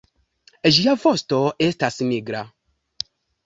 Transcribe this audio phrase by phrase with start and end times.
[0.77, 2.45] Ĝia vosto estas nigra.